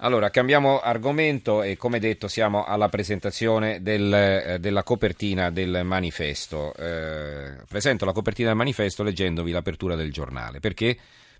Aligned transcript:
Allora, 0.00 0.30
cambiamo 0.30 0.78
argomento 0.78 1.62
e 1.62 1.76
come 1.76 1.98
detto 1.98 2.28
siamo 2.28 2.64
alla 2.64 2.88
presentazione 2.88 3.82
del, 3.82 4.14
eh, 4.14 4.58
della 4.60 4.84
copertina 4.84 5.50
del 5.50 5.80
manifesto. 5.82 6.72
Eh, 6.74 7.64
presento 7.68 8.04
la 8.04 8.12
copertina 8.12 8.48
del 8.48 8.56
manifesto 8.56 9.02
leggendovi 9.02 9.50
l'apertura 9.50 9.96
del 9.96 10.12
giornale. 10.12 10.60
Perché? 10.60 10.96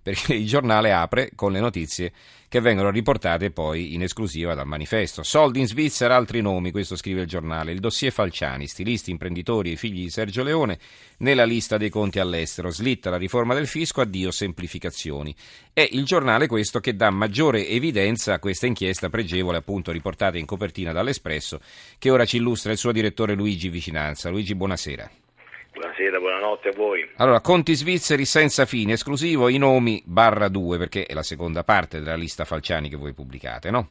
Perché 0.08 0.32
il 0.32 0.46
giornale 0.46 0.90
apre 0.90 1.32
con 1.34 1.52
le 1.52 1.60
notizie 1.60 2.12
che 2.48 2.60
vengono 2.60 2.88
riportate 2.88 3.50
poi 3.50 3.92
in 3.92 4.02
esclusiva 4.02 4.54
dal 4.54 4.66
manifesto. 4.66 5.22
Soldi 5.22 5.61
in 5.61 5.66
Svizzera, 5.66 6.16
altri 6.16 6.40
nomi, 6.40 6.70
questo 6.70 6.96
scrive 6.96 7.20
il 7.20 7.27
giornale. 7.27 7.72
Il 7.72 7.79
dossier 7.79 8.11
Falciani, 8.11 8.66
stilisti, 8.66 9.11
imprenditori 9.11 9.72
e 9.72 9.76
figli 9.76 10.04
di 10.04 10.08
Sergio 10.08 10.43
Leone 10.43 10.79
nella 11.18 11.44
lista 11.44 11.76
dei 11.76 11.90
conti 11.90 12.21
all'estero. 12.21 12.71
Slitta 12.71 13.11
la 13.11 13.18
riforma 13.18 13.52
del 13.52 13.66
fisco, 13.66 14.00
addio 14.00 14.30
semplificazioni. 14.30 15.36
È 15.75 15.86
il 15.90 16.07
giornale 16.07 16.46
questo 16.46 16.80
che 16.80 16.96
dà 16.96 17.11
maggiore 17.11 17.68
evidenza 17.68 18.32
a 18.32 18.38
questa 18.38 18.64
inchiesta 18.64 19.11
pregevole, 19.11 19.59
appunto 19.59 19.93
riportata 19.93 20.38
in 20.38 20.46
copertina 20.46 20.93
dall'Espresso, 20.93 21.61
che 21.98 22.09
ora 22.09 22.25
ci 22.25 22.39
illustra 22.39 22.72
il 22.72 22.79
suo 22.79 22.93
direttore 22.93 23.34
Luigi 23.34 23.68
Vicinanza. 23.68 24.31
Luigi, 24.31 24.54
buonasera. 24.54 25.11
Buonasera, 25.79 26.18
buonanotte 26.18 26.71
a 26.71 26.73
voi. 26.73 27.09
Allora, 27.18 27.41
conti 27.41 27.73
svizzeri 27.73 28.25
senza 28.25 28.67
fine, 28.67 28.95
esclusivo 28.95 29.49
i 29.49 29.59
nomi 29.59 30.03
barra 30.04 30.49
2, 30.49 30.77
perché 30.77 31.07
è 31.07 31.14
la 31.14 31.23
seconda 31.23 31.63
parte 31.63 32.01
della 32.01 32.17
lista 32.17 32.45
Falciani 32.45 32.89
che 32.89 32.97
voi 32.97 33.14
pubblicate, 33.14 33.70
no? 33.70 33.91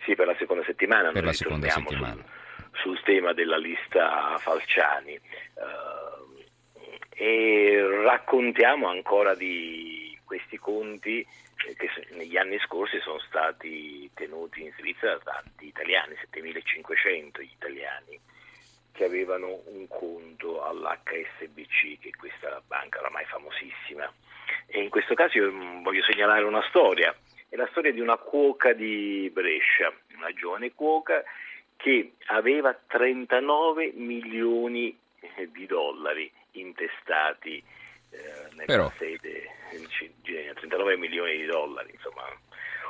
Sì, 0.00 0.16
per 0.16 0.26
la 0.26 0.34
seconda 0.36 0.64
settimana. 0.64 1.12
Per 1.12 1.22
la 1.22 1.32
seconda 1.32 1.68
settimana. 1.68 2.24
Sul, 2.72 2.96
sul, 2.96 3.02
tema 3.04 3.32
della 3.34 3.56
lista 3.56 4.36
Falciani. 4.38 5.20
Uh, 5.54 6.42
e 7.10 7.86
raccontiamo 8.02 8.88
ancora 8.88 9.36
di 9.36 10.18
questi 10.24 10.58
conti 10.58 11.20
eh, 11.20 11.74
che 11.76 11.88
negli 12.16 12.36
anni 12.36 12.58
scorsi 12.58 12.98
sono 12.98 13.20
stati 13.20 14.10
tenuti 14.12 14.62
in 14.62 14.72
Svizzera 14.76 15.20
da 15.22 15.40
tanti 15.44 15.66
italiani, 15.66 16.16
7500 16.18 17.40
italiani 17.42 18.18
che 18.98 19.04
avevano 19.04 19.62
un 19.66 19.86
conto 19.86 20.64
all'HSBC, 20.64 22.00
che 22.00 22.08
è 22.08 22.16
questa 22.18 22.60
banca 22.66 22.98
oramai 22.98 23.24
famosissima. 23.26 24.12
E 24.66 24.82
in 24.82 24.88
questo 24.88 25.14
caso 25.14 25.38
io 25.38 25.52
mm, 25.52 25.84
voglio 25.84 26.02
segnalare 26.02 26.42
una 26.42 26.64
storia, 26.68 27.14
è 27.48 27.54
la 27.54 27.68
storia 27.70 27.92
di 27.92 28.00
una 28.00 28.16
cuoca 28.16 28.72
di 28.72 29.30
Brescia, 29.32 29.92
una 30.16 30.32
giovane 30.32 30.72
cuoca 30.74 31.22
che 31.76 32.14
aveva 32.26 32.74
39 32.74 33.92
milioni 33.94 34.98
eh, 35.20 35.48
di 35.52 35.66
dollari 35.66 36.28
intestati 36.52 37.62
eh, 38.10 38.18
nella 38.54 38.64
Però. 38.64 38.92
sede, 38.98 39.48
39 40.54 40.96
milioni 40.96 41.36
di 41.36 41.46
dollari, 41.46 41.92
insomma, 41.92 42.24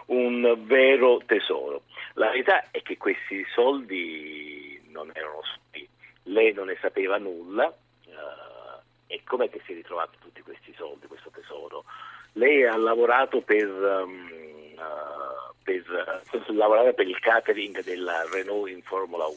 un 0.07 0.57
vero 0.65 1.21
tesoro. 1.27 1.83
La 2.15 2.31
verità 2.31 2.71
è 2.71 2.81
che 2.81 2.97
questi 2.97 3.45
soldi 3.53 4.81
non 4.89 5.11
erano 5.13 5.43
lei 6.29 6.53
non 6.53 6.67
ne 6.67 6.77
sapeva 6.81 7.19
nulla 7.19 7.67
uh, 7.67 8.81
e 9.07 9.21
com'è 9.25 9.49
che 9.49 9.61
si 9.65 9.73
è 9.73 9.75
ritrovato 9.75 10.19
tutti 10.21 10.43
questi 10.43 10.75
soldi, 10.77 11.07
questo 11.07 11.31
tesoro? 11.31 11.85
Lei 12.33 12.65
ha 12.65 12.77
lavorato 12.77 13.41
per, 13.41 13.67
um, 13.67 14.31
uh, 14.77 15.55
per, 15.63 15.83
uh, 15.87 16.95
per 16.95 17.09
il 17.09 17.19
catering 17.19 17.83
della 17.83 18.27
Renault 18.31 18.69
in 18.69 18.83
Formula 18.83 19.27
1, 19.27 19.37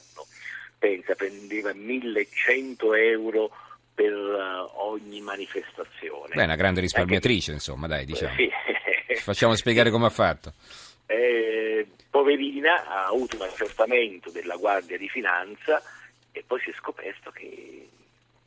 pensa, 0.77 1.15
prendeva 1.15 1.73
1100 1.73 2.93
euro 2.93 3.49
per 3.93 4.13
ogni 4.13 5.21
manifestazione. 5.21 6.33
Beh, 6.33 6.43
una 6.43 6.55
grande 6.55 6.81
risparmiatrice, 6.81 7.51
Anche... 7.51 7.63
insomma, 7.63 7.87
dai, 7.87 8.05
diciamo. 8.05 8.35
Sì. 8.35 8.49
Facciamo 9.21 9.55
spiegare 9.55 9.91
come 9.91 10.07
ha 10.07 10.09
fatto. 10.09 10.53
Eh, 11.05 11.87
poverina 12.09 12.85
ha 12.87 13.07
avuto 13.07 13.35
un 13.35 13.43
accertamento 13.43 14.31
della 14.31 14.55
Guardia 14.55 14.97
di 14.97 15.09
Finanza 15.09 15.81
e 16.31 16.43
poi 16.45 16.59
si 16.61 16.69
è 16.69 16.73
scoperto 16.73 17.31
che 17.31 17.89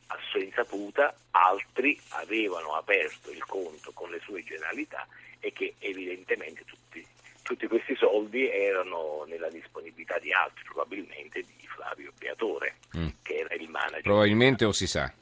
a 0.06 0.18
sua 0.30 0.42
insaputa 0.42 1.14
altri 1.30 1.98
avevano 2.10 2.74
aperto 2.74 3.30
il 3.30 3.44
conto 3.44 3.92
con 3.92 4.10
le 4.10 4.20
sue 4.20 4.42
generalità 4.42 5.06
e 5.40 5.52
che 5.52 5.74
evidentemente 5.78 6.64
tutti, 6.64 7.04
tutti 7.42 7.66
questi 7.66 7.94
soldi 7.96 8.48
erano 8.48 9.24
nella 9.26 9.50
disponibilità 9.50 10.18
di 10.18 10.32
altri, 10.32 10.64
probabilmente 10.64 11.40
di 11.40 11.66
Flavio 11.66 12.12
Beatore, 12.18 12.76
mm. 12.96 13.08
che 13.22 13.34
era 13.38 13.54
il 13.54 13.68
manager. 13.68 14.02
Probabilmente 14.02 14.64
o 14.64 14.72
si 14.72 14.86
sa, 14.86 15.12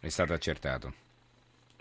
è 0.00 0.08
stato 0.08 0.32
accertato. 0.32 0.94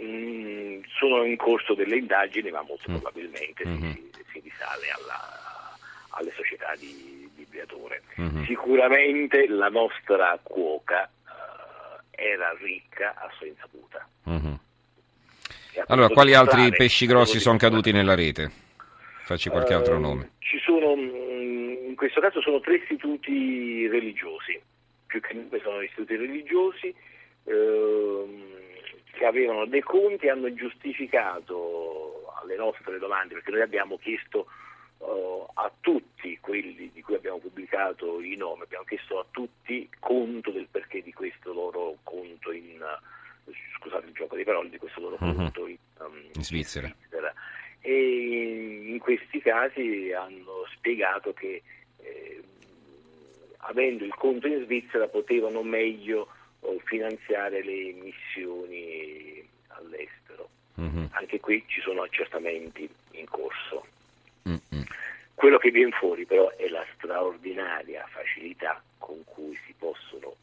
Mm, 0.01 0.81
sono 0.97 1.23
in 1.23 1.37
corso 1.37 1.73
delle 1.73 1.97
indagini, 1.97 2.49
ma 2.51 2.61
molto 2.61 2.91
mm. 2.91 2.95
probabilmente 2.95 3.65
mm-hmm. 3.65 3.91
si, 3.91 4.11
si, 4.31 4.39
risale 4.39 4.89
alla, 4.89 5.77
alle 6.09 6.31
società 6.31 6.75
di 6.75 7.29
creatore. 7.49 8.03
Mm-hmm. 8.19 8.43
Sicuramente 8.43 9.47
la 9.47 9.69
nostra 9.69 10.39
cuoca 10.41 11.09
uh, 11.25 12.01
era 12.11 12.55
ricca 12.61 13.13
a 13.15 13.29
sua 13.37 13.47
insaputa. 13.47 14.07
Mm-hmm. 14.29 14.53
Allora, 15.87 16.09
quali 16.09 16.33
altri 16.33 16.69
pesci 16.71 17.05
grossi 17.05 17.39
sono 17.39 17.57
caduti 17.57 17.91
nella 17.91 18.15
rete? 18.15 18.51
Facci 19.23 19.49
qualche 19.49 19.73
uh, 19.73 19.77
altro 19.77 19.97
nome. 19.97 20.31
Ci 20.39 20.59
sono, 20.59 20.95
mm, 20.95 21.89
in 21.89 21.95
questo 21.95 22.19
caso 22.19 22.41
sono 22.41 22.59
tre 22.59 22.75
istituti 22.75 23.87
religiosi, 23.87 24.59
più 25.05 25.21
che 25.21 25.33
nove 25.33 25.59
sono 25.61 25.81
istituti 25.81 26.15
religiosi 26.17 26.93
uh, 27.43 28.49
che 29.13 29.25
avevano 29.25 29.65
dei 29.65 29.81
conti 29.81 30.25
e 30.25 30.29
hanno 30.31 30.53
giustificato 30.53 32.25
alle 32.41 32.55
nostre 32.55 32.97
domande, 32.99 33.35
perché 33.35 33.51
noi 33.51 33.61
abbiamo 33.61 33.97
chiesto 33.97 34.47
a 35.53 35.71
tutti 35.79 36.37
quelli 36.39 36.91
di 36.93 37.01
cui 37.01 37.15
abbiamo 37.15 37.39
pubblicato 37.39 38.21
i 38.21 38.35
nomi, 38.35 38.63
abbiamo 38.63 38.85
chiesto 38.85 39.19
a 39.19 39.25
tutti 39.31 39.89
conto 39.99 40.51
del 40.51 40.67
perché 40.69 41.01
di 41.01 41.13
questo 41.13 41.53
loro 41.53 41.97
conto 42.03 42.51
in, 42.51 42.79
scusate 43.77 44.07
il 44.07 44.13
gioco 44.13 44.35
di 44.35 44.43
parole, 44.43 44.69
di 44.69 44.77
questo 44.77 44.99
loro 44.99 45.17
uh-huh. 45.19 45.35
conto 45.35 45.67
in, 45.67 45.77
um, 45.99 46.23
in, 46.33 46.43
Svizzera. 46.43 46.87
in, 46.87 46.93
Svizzera. 46.99 47.33
E 47.81 48.83
in 48.85 48.99
questi 48.99 49.41
casi 49.41 50.11
hanno 50.11 50.65
spiegato 50.75 51.33
che 51.33 51.63
eh, 51.97 52.43
avendo 53.57 54.03
il 54.03 54.13
conto 54.13 54.47
in 54.47 54.63
Svizzera 54.63 55.07
potevano 55.07 55.63
meglio 55.63 56.27
oh, 56.59 56.79
finanziare 56.83 57.63
le 57.63 57.93
missioni 57.93 59.43
all'estero. 59.67 60.49
Uh-huh. 60.75 61.07
Anche 61.11 61.39
qui 61.39 61.63
ci 61.67 61.81
sono 61.81 62.03
accertamenti 62.03 62.89
in 63.11 63.25
corso. 63.27 63.85
Mm-mm. 64.47 64.85
Quello 65.41 65.57
che 65.57 65.71
viene 65.71 65.89
fuori 65.89 66.23
però 66.27 66.51
è 66.55 66.67
la 66.67 66.85
straordinaria 66.93 68.05
facilità 68.11 68.79
con 68.99 69.23
cui 69.25 69.57
si 69.65 69.73
possono 69.75 70.35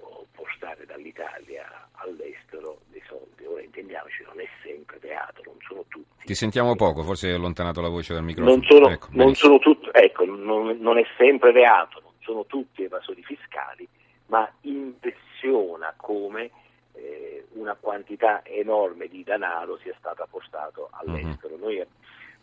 oh, 0.00 0.26
portare 0.32 0.84
dall'Italia 0.84 1.64
all'estero 1.92 2.80
dei 2.90 3.02
soldi. 3.08 3.46
Ora 3.46 3.62
intendiamoci, 3.62 4.22
non 4.26 4.38
è 4.42 4.46
sempre 4.62 4.98
reato, 5.00 5.40
non 5.46 5.56
sono 5.66 5.86
tutti. 5.88 6.26
Ti 6.26 6.34
sentiamo 6.34 6.76
poco, 6.76 7.02
forse 7.04 7.28
hai 7.28 7.36
allontanato 7.36 7.80
la 7.80 7.88
voce 7.88 8.12
dal 8.12 8.22
microfono. 8.22 8.56
Non 8.56 8.66
sono, 8.66 8.90
ecco, 8.90 9.06
non 9.12 9.34
sono 9.34 9.58
tutti, 9.58 9.88
ecco, 9.90 10.26
non, 10.26 10.76
non 10.78 10.98
è 10.98 11.06
sempre 11.16 11.50
reato, 11.50 12.02
non 12.02 12.12
sono 12.20 12.44
tutti 12.44 12.82
evasori 12.82 13.22
fiscali, 13.22 13.88
ma 14.26 14.46
impressiona 14.60 15.94
come 15.96 16.50
eh, 16.92 17.46
una 17.52 17.78
quantità 17.80 18.44
enorme 18.44 19.08
di 19.08 19.24
denaro 19.24 19.78
sia 19.78 19.94
stata 19.98 20.26
portato 20.30 20.90
all'estero. 20.92 21.54
Uh-huh. 21.54 21.64
Noi 21.64 21.80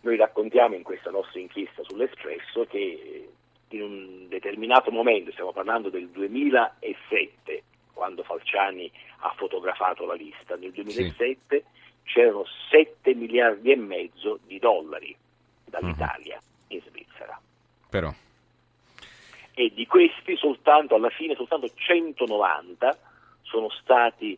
noi 0.02 0.16
raccontiamo 0.16 0.76
in 0.76 0.84
questa 0.84 1.12
nostra 1.12 1.40
inchiesta 1.40 1.84
sull'Espresso 1.84 2.66
che 2.66 3.30
in 3.70 3.82
un 3.82 4.28
determinato 4.28 4.92
momento, 4.92 5.32
stiamo 5.32 5.54
parlando 5.54 5.90
del 5.90 6.10
2007, 6.10 7.64
quando 7.94 8.24
Falciani 8.24 8.92
ha 9.20 9.34
fotografato 9.38 10.06
la 10.06 10.14
lista, 10.14 10.56
nel 10.56 10.72
2007 10.72 11.58
sì. 11.58 11.64
c'erano 12.12 12.44
7 12.70 13.14
miliardi 13.14 13.72
e 13.72 13.76
mezzo 13.76 14.40
di 14.46 14.60
dollari 14.60 15.16
dall'Italia 15.66 16.36
uh-huh. 16.38 16.76
in 16.76 16.82
Svizzera. 16.88 17.40
Però. 17.90 18.14
E 19.54 19.72
di 19.74 19.86
questi 19.86 20.36
soltanto 20.36 20.96
alla 20.96 21.10
fine 21.10 21.36
soltanto 21.36 21.70
190 21.74 22.98
sono 23.42 23.70
stati 23.70 24.38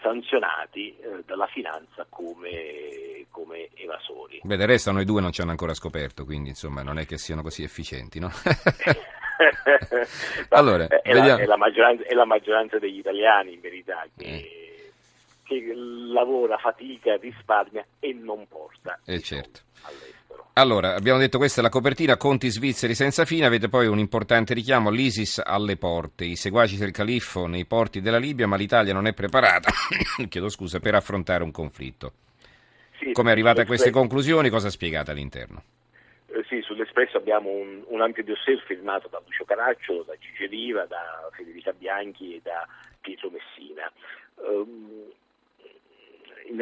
sanzionati 0.00 0.96
eh, 0.98 1.22
dalla 1.24 1.46
finanza 1.46 2.06
come, 2.08 3.26
come, 3.30 3.68
evasori. 3.74 4.40
Beh, 4.42 4.56
del 4.56 4.66
resto 4.66 4.92
noi 4.92 5.04
due 5.04 5.20
non 5.20 5.32
ci 5.32 5.40
hanno 5.40 5.50
ancora 5.50 5.74
scoperto, 5.74 6.24
quindi 6.24 6.50
insomma 6.50 6.82
non 6.82 6.98
è 6.98 7.06
che 7.06 7.18
siano 7.18 7.42
così 7.42 7.62
efficienti, 7.62 8.18
no? 8.18 8.30
allora, 10.50 10.86
è, 10.86 11.12
la, 11.12 11.36
è, 11.36 11.44
la 11.46 11.56
è, 12.04 12.14
la, 12.14 12.24
maggioranza 12.24 12.78
degli 12.78 12.98
italiani 12.98 13.54
in 13.54 13.60
verità 13.60 14.06
che, 14.16 14.92
eh. 15.48 15.72
lavora, 15.74 16.56
fatica, 16.58 17.16
risparmia 17.16 17.84
e 17.98 18.12
non 18.12 18.46
porta 18.46 19.00
eh 19.04 19.20
certo. 19.20 19.60
all'estero. 19.82 20.20
Allora, 20.54 20.94
abbiamo 20.94 21.18
detto 21.18 21.38
questa 21.38 21.60
è 21.60 21.62
la 21.62 21.70
copertina, 21.70 22.18
conti 22.18 22.50
svizzeri 22.50 22.94
senza 22.94 23.24
fine, 23.24 23.46
avete 23.46 23.70
poi 23.70 23.86
un 23.86 23.98
importante 23.98 24.52
richiamo, 24.52 24.90
l'ISIS 24.90 25.40
alle 25.42 25.78
porte, 25.78 26.26
i 26.26 26.36
seguaci 26.36 26.76
del 26.76 26.90
califfo 26.90 27.46
nei 27.46 27.64
porti 27.64 28.02
della 28.02 28.18
Libia, 28.18 28.46
ma 28.46 28.56
l'Italia 28.56 28.92
non 28.92 29.06
è 29.06 29.14
preparata, 29.14 29.70
chiedo 30.28 30.50
scusa, 30.50 30.78
per 30.78 30.94
affrontare 30.94 31.42
un 31.42 31.52
conflitto. 31.52 32.12
Sì, 32.98 33.12
Come 33.12 33.30
è 33.30 33.32
arrivata 33.32 33.62
a 33.62 33.66
queste 33.66 33.90
conclusioni, 33.90 34.50
cosa 34.50 34.68
spiegate 34.68 35.10
all'interno? 35.10 35.62
Eh, 36.26 36.44
sì, 36.48 36.60
sulle 36.60 36.82
all'Espresso 36.82 37.16
abbiamo 37.16 37.48
un, 37.48 37.82
un 37.86 38.02
ampio 38.02 38.22
dossier 38.22 38.62
firmato 38.66 39.08
da 39.08 39.22
Lucio 39.24 39.44
Caracciolo, 39.44 40.02
da 40.02 40.14
Gigi 40.18 40.46
Riva, 40.46 40.84
da 40.84 41.30
Federica 41.32 41.72
Bianchi 41.72 42.34
e 42.36 42.40
da 42.42 42.66
Pietro 43.00 43.30
Messina. 43.30 43.90
Um, 44.34 45.11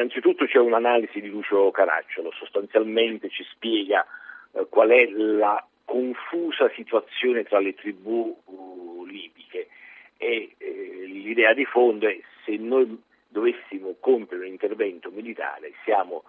innanzitutto 0.00 0.46
c'è 0.46 0.58
un'analisi 0.58 1.20
di 1.20 1.28
Lucio 1.28 1.70
Caracciolo, 1.70 2.32
sostanzialmente 2.32 3.28
ci 3.28 3.44
spiega 3.44 4.04
uh, 4.52 4.68
qual 4.68 4.90
è 4.90 5.08
la 5.10 5.64
confusa 5.84 6.70
situazione 6.74 7.44
tra 7.44 7.58
le 7.58 7.74
tribù 7.74 8.36
uh, 8.44 9.04
libiche 9.04 9.68
e 10.16 10.54
eh, 10.56 11.02
l'idea 11.06 11.52
di 11.54 11.64
fondo 11.64 12.06
è 12.06 12.18
se 12.44 12.56
noi 12.56 13.00
dovessimo 13.28 13.96
compiere 14.00 14.44
un 14.44 14.50
intervento 14.50 15.10
militare 15.10 15.72
siamo 15.84 16.24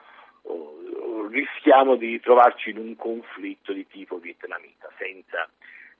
rischiamo 1.32 1.96
di 1.96 2.20
trovarci 2.20 2.72
in 2.72 2.78
un 2.78 2.96
conflitto 2.96 3.74
di 3.74 3.88
tipo 3.88 4.18
vietnamita 4.18 4.90
senza, 4.98 5.50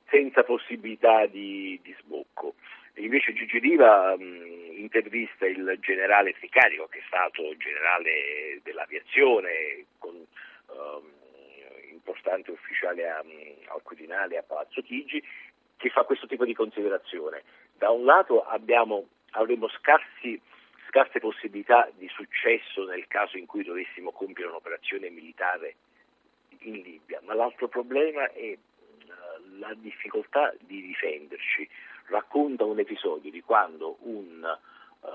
senza 0.10 0.44
possibilità 0.44 1.26
di, 1.26 1.80
di, 1.82 1.96
sbocco. 2.00 2.56
Invece 2.96 3.34
Gigi 3.34 3.60
Riva 3.60 4.16
mh, 4.18 4.78
intervista 4.78 5.46
il 5.46 5.78
generale 5.80 6.34
Tricarico, 6.34 6.88
che 6.88 7.00
è 7.00 7.04
stato 7.08 7.56
generale 7.58 8.60
dell'aviazione, 8.64 9.86
con 9.98 10.16
um, 10.16 11.12
importante 11.90 12.52
ufficiale 12.52 13.10
a, 13.10 13.24
al 13.74 13.82
Quirinale 13.84 14.38
a 14.38 14.44
Palazzo 14.44 14.82
Chigi, 14.82 15.24
che 15.78 15.90
fa 15.90 16.04
questo 16.04 16.28
tipo 16.28 16.46
di 16.46 16.54
considerazione. 16.54 17.44
Da 17.78 17.90
un 17.90 18.06
lato 18.06 18.44
abbiamo, 18.44 19.08
avremo 19.32 19.68
scarsi 19.70 20.40
scarse 20.92 21.20
possibilità 21.20 21.90
di 21.96 22.10
successo 22.10 22.84
nel 22.84 23.08
caso 23.08 23.38
in 23.38 23.46
cui 23.46 23.64
dovessimo 23.64 24.12
compiere 24.12 24.50
un'operazione 24.50 25.10
militare 25.10 25.76
in 26.60 26.82
Libia, 26.82 27.22
ma 27.24 27.34
l'altro 27.34 27.70
problema 27.70 28.30
è 28.34 28.52
uh, 28.52 29.58
la 29.58 29.74
difficoltà 29.76 30.54
di 30.60 30.82
difenderci. 30.82 31.70
Racconta 32.12 32.66
un 32.66 32.78
episodio 32.78 33.32
di 33.32 33.42
quando 33.42 33.98
un 34.02 34.44
uh, 35.00 35.08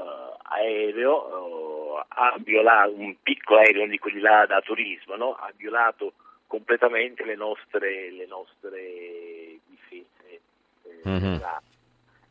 aereo 0.43 1.95
uh, 1.95 2.05
ha 2.09 2.37
violato, 2.39 2.95
un 2.95 3.15
piccolo 3.23 3.61
aereo 3.61 3.87
di 3.87 3.99
quelli 3.99 4.21
là 4.21 4.47
da 4.47 4.61
turismo, 4.61 5.15
no? 5.15 5.35
ha 5.35 5.53
violato 5.55 6.15
completamente 6.47 7.25
le 7.25 7.37
nostre, 7.37 8.11
le 8.11 8.27
nostre 8.27 9.61
difese. 9.67 10.41
Mm-hmm 11.07 11.37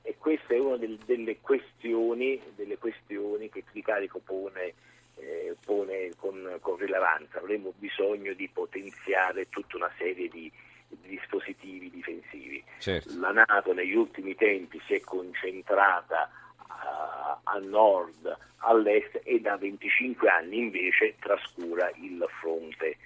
e 0.07 0.17
questa 0.19 0.53
è 0.53 0.59
una 0.59 0.77
del, 0.77 0.99
delle, 1.05 1.39
questioni, 1.41 2.39
delle, 2.55 2.77
questioni, 2.77 3.49
che 3.49 3.63
Tricarico 3.63 4.19
pone, 4.23 4.75
eh, 5.15 5.55
pone 5.65 6.11
con, 6.15 6.57
con, 6.61 6.77
rilevanza. 6.77 7.39
Avremo 7.39 7.73
bisogno 7.75 8.33
di 8.33 8.47
potenziare 8.47 9.49
tutta 9.49 9.77
una 9.77 9.91
serie 9.97 10.29
di 10.29 10.51
dispositivi 11.01 11.89
difensivi. 11.89 12.63
Certo. 12.79 13.17
La 13.19 13.31
Nato 13.31 13.73
negli 13.73 13.95
ultimi 13.95 14.35
tempi 14.35 14.81
si 14.85 14.93
è 14.93 15.01
concentrata 15.01 16.29
a, 16.57 17.39
a 17.43 17.57
nord, 17.59 18.37
all'est 18.59 19.21
e 19.23 19.39
da 19.39 19.57
25 19.57 20.29
anni 20.29 20.57
invece 20.57 21.15
trascura 21.19 21.89
il 21.95 22.25
fronte 22.39 22.87
eh, 22.87 22.97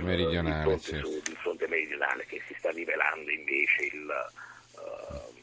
meridionale, 0.00 0.56
il 0.56 0.80
fronte, 0.80 0.82
certo. 0.82 1.30
il 1.30 1.36
fronte 1.36 1.68
meridionale 1.68 2.24
che 2.26 2.42
si 2.46 2.54
sta 2.58 2.70
rivelando 2.70 3.30
invece 3.30 3.84
il, 3.84 4.06
uh, 4.72 5.34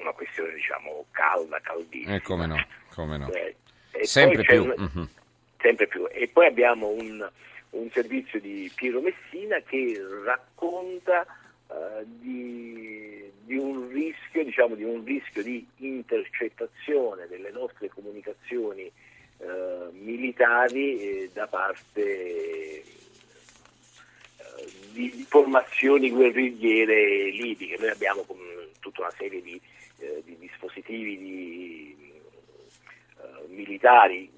una 0.00 0.12
questione 0.12 0.52
diciamo 0.54 1.06
calda, 1.10 1.60
caldissima. 1.60 2.14
E 2.14 2.20
come 2.20 2.46
no, 2.46 2.66
come 2.94 3.16
no. 3.16 3.30
Eh, 3.32 3.56
sempre, 4.02 4.42
più. 4.42 4.62
Un, 4.62 4.74
mm-hmm. 4.78 5.06
sempre 5.60 5.86
più. 5.86 6.06
E 6.10 6.28
poi 6.28 6.46
abbiamo 6.46 6.88
un, 6.88 7.28
un, 7.70 7.90
servizio 7.90 8.40
di 8.40 8.70
Piero 8.74 9.00
Messina 9.00 9.60
che 9.60 10.00
racconta 10.24 11.26
uh, 11.66 11.74
di, 12.04 13.30
di, 13.44 13.56
un 13.56 13.88
rischio, 13.88 14.44
diciamo, 14.44 14.74
di 14.74 14.84
un 14.84 15.04
rischio 15.04 15.42
di 15.42 15.66
intercettazione 15.76 17.26
delle 17.28 17.50
nostre 17.50 17.88
comunicazioni 17.88 18.90
uh, 19.38 19.90
militari 19.92 21.00
eh, 21.00 21.30
da 21.32 21.46
parte 21.46 22.84
di 24.92 25.24
formazioni 25.28 26.10
guerrigliere 26.10 27.30
libiche. 27.30 27.76
Noi 27.78 27.90
abbiamo 27.90 28.26
tutta 28.80 29.02
una 29.02 29.12
serie 29.16 29.40
di, 29.42 29.60
eh, 29.98 30.22
di 30.24 30.36
dispositivi 30.38 31.18
di, 31.18 31.96
uh, 33.16 33.52
militari 33.52 34.37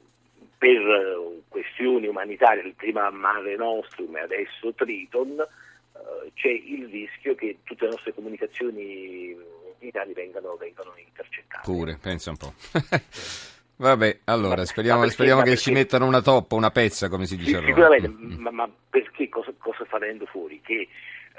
per 0.60 0.78
uh, 0.78 1.42
questioni 1.48 2.06
umanitarie, 2.06 2.74
prima 2.76 3.08
Mare 3.08 3.56
Nostrum 3.56 4.14
e 4.18 4.20
adesso 4.20 4.74
Triton, 4.74 5.30
uh, 5.30 6.30
c'è 6.34 6.50
il 6.50 6.86
rischio 6.86 7.34
che 7.34 7.60
tutte 7.64 7.86
le 7.86 7.92
nostre 7.92 8.12
comunicazioni 8.12 9.34
militari 9.78 10.12
vengano, 10.12 10.56
vengano 10.56 10.92
intercettate. 10.98 11.62
Pure, 11.64 11.96
pensa 11.98 12.28
un 12.28 12.36
po'. 12.36 12.52
Vabbè, 13.80 14.18
allora 14.24 14.66
speriamo, 14.66 15.00
perché, 15.00 15.14
speriamo 15.14 15.40
che 15.40 15.56
ci 15.56 15.72
mettano 15.72 16.04
una 16.04 16.20
toppa, 16.20 16.56
una 16.56 16.70
pezza, 16.70 17.08
come 17.08 17.24
si 17.24 17.38
dice 17.38 17.58
sì. 17.58 17.64
Sicuramente, 17.64 18.08
mm. 18.08 18.32
ma, 18.34 18.50
ma, 18.50 18.70
perché 18.90 19.30
cosa, 19.30 19.54
cosa, 19.56 19.86
sta 19.86 19.96
venendo 19.96 20.26
fuori? 20.26 20.60
Che 20.62 20.88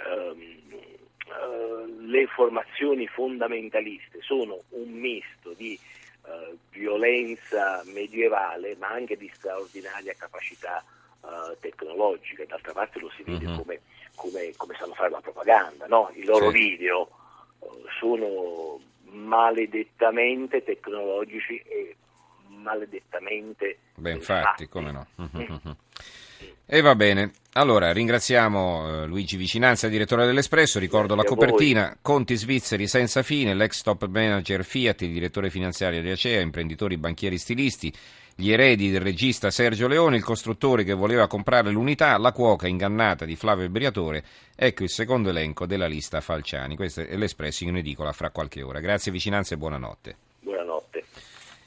um, 0.03 0.41
uh, 1.27 2.07
le 2.07 2.25
formazioni 2.25 3.05
fondamentaliste 3.05 4.17
sono 4.21 4.63
un 4.69 4.89
misto 4.89 5.53
di 5.55 5.77
uh, 6.23 6.57
violenza 6.71 7.81
medievale, 7.85 8.75
ma 8.77 8.89
anche 8.89 9.17
di 9.17 9.29
straordinaria 9.33 10.13
capacità 10.17 10.83
uh, 11.21 11.55
tecnologica. 11.59 12.45
D'altra 12.45 12.73
parte 12.73 12.99
lo 12.99 13.09
si 13.15 13.23
vede 13.23 13.45
uh-huh. 13.45 13.57
come, 13.57 13.81
come, 14.15 14.53
come, 14.57 14.75
sanno 14.77 14.93
fare 14.93 15.09
la 15.09 15.21
propaganda. 15.21 15.87
No? 15.87 16.11
I 16.13 16.23
loro 16.23 16.51
sì. 16.51 16.57
video 16.57 17.09
sono 17.99 18.79
maledettamente 19.11 20.63
tecnologici 20.63 21.57
e 21.57 21.95
maledettamente. 22.47 23.79
Beh, 23.95 24.11
infatti, 24.11 24.67
come 24.67 24.91
no. 24.91 25.07
Mm. 25.21 25.71
E 26.73 26.79
va 26.79 26.95
bene. 26.95 27.33
Allora, 27.55 27.91
ringraziamo 27.91 29.03
eh, 29.03 29.05
Luigi 29.05 29.35
Vicinanza, 29.35 29.89
direttore 29.89 30.25
dell'Espresso. 30.25 30.79
Ricordo 30.79 31.15
Grazie 31.15 31.35
la 31.35 31.35
copertina: 31.35 31.97
Conti 32.01 32.37
svizzeri 32.37 32.87
senza 32.87 33.23
fine, 33.23 33.53
l'ex 33.53 33.81
top 33.81 34.07
manager 34.07 34.63
Fiat, 34.63 35.01
il 35.01 35.11
direttore 35.11 35.49
finanziario 35.49 36.01
di 36.01 36.09
Acea, 36.09 36.39
imprenditori, 36.39 36.95
banchieri, 36.95 37.37
stilisti, 37.37 37.91
gli 38.35 38.53
eredi 38.53 38.89
del 38.89 39.01
regista 39.01 39.51
Sergio 39.51 39.89
Leone, 39.89 40.15
il 40.15 40.23
costruttore 40.23 40.85
che 40.85 40.93
voleva 40.93 41.27
comprare 41.27 41.71
l'unità, 41.71 42.17
la 42.17 42.31
cuoca 42.31 42.67
ingannata 42.67 43.25
di 43.25 43.35
Flavio 43.35 43.67
Briatore. 43.67 44.23
Ecco 44.55 44.83
il 44.83 44.89
secondo 44.89 45.27
elenco 45.27 45.65
della 45.65 45.87
lista 45.87 46.21
Falciani. 46.21 46.77
Questo 46.77 47.01
è 47.01 47.17
l'Espresso 47.17 47.65
in 47.65 47.75
edicola 47.75 48.13
fra 48.13 48.29
qualche 48.29 48.61
ora. 48.61 48.79
Grazie 48.79 49.11
Vicinanza 49.11 49.55
e 49.55 49.57
buonanotte. 49.57 50.15
Buonanotte. 50.39 50.80